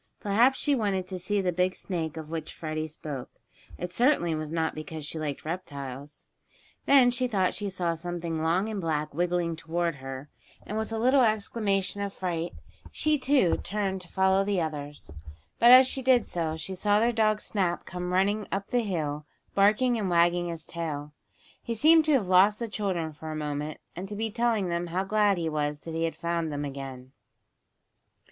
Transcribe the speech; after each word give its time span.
Perhaps 0.19 0.57
she 0.57 0.73
wanted 0.73 1.05
to 1.09 1.19
see 1.19 1.41
the 1.41 1.51
big 1.51 1.75
snake 1.75 2.17
of 2.17 2.31
which 2.31 2.55
Freddie 2.55 2.87
spoke. 2.87 3.29
It 3.77 3.91
certainly 3.93 4.33
was 4.33 4.51
not 4.51 4.73
because 4.73 5.05
she 5.05 5.19
liked 5.19 5.45
reptiles. 5.45 6.25
Then 6.87 7.11
she 7.11 7.27
thought 7.27 7.53
she 7.53 7.69
saw 7.69 7.93
something 7.93 8.41
long 8.41 8.67
and 8.67 8.81
black 8.81 9.13
wiggling 9.13 9.55
toward 9.55 9.97
her, 9.97 10.31
and, 10.65 10.75
with 10.75 10.91
a 10.91 10.97
little 10.97 11.21
exclamation 11.21 12.01
of 12.01 12.13
fright, 12.13 12.53
she, 12.91 13.19
too, 13.19 13.57
turned 13.57 14.01
to 14.01 14.07
follow 14.07 14.43
the 14.43 14.59
others. 14.59 15.11
But, 15.59 15.69
as 15.69 15.85
she 15.85 16.01
did 16.01 16.25
so, 16.25 16.57
she 16.57 16.73
saw 16.73 16.99
their 16.99 17.11
dog 17.13 17.39
Snap 17.39 17.85
come 17.85 18.11
running 18.11 18.47
up 18.51 18.69
the 18.69 18.81
hill, 18.81 19.27
barking 19.53 19.99
and 19.99 20.09
wagging 20.09 20.47
his 20.47 20.65
tail. 20.65 21.13
He 21.61 21.75
seemed 21.75 22.05
to 22.05 22.13
have 22.13 22.27
lost 22.27 22.57
the 22.57 22.67
children 22.67 23.13
for 23.13 23.29
a 23.31 23.35
moment 23.35 23.79
and 23.95 24.09
to 24.09 24.15
be 24.15 24.31
telling 24.31 24.67
them 24.69 24.87
how 24.87 25.03
glad 25.03 25.37
he 25.37 25.47
was 25.47 25.81
that 25.81 25.93
he 25.93 26.05
had 26.05 26.15
found 26.15 26.51
them 26.51 26.65
again. 26.65 27.11